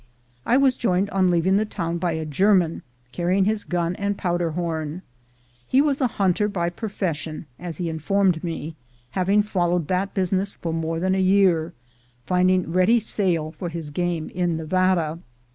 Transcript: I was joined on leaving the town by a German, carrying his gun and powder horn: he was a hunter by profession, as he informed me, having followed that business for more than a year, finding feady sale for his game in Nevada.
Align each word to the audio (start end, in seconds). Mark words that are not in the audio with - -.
I 0.47 0.57
was 0.57 0.77
joined 0.77 1.11
on 1.11 1.29
leaving 1.29 1.57
the 1.57 1.63
town 1.65 1.99
by 1.99 2.13
a 2.13 2.25
German, 2.25 2.81
carrying 3.11 3.45
his 3.45 3.63
gun 3.63 3.95
and 3.97 4.17
powder 4.17 4.49
horn: 4.53 5.03
he 5.67 5.79
was 5.79 6.01
a 6.01 6.07
hunter 6.17 6.47
by 6.47 6.71
profession, 6.71 7.45
as 7.59 7.77
he 7.77 7.87
informed 7.87 8.43
me, 8.43 8.75
having 9.11 9.43
followed 9.43 9.87
that 9.89 10.15
business 10.15 10.55
for 10.55 10.73
more 10.73 10.99
than 10.99 11.13
a 11.13 11.21
year, 11.21 11.73
finding 12.25 12.65
feady 12.73 12.97
sale 12.99 13.51
for 13.51 13.69
his 13.69 13.91
game 13.91 14.31
in 14.33 14.57
Nevada. 14.57 15.19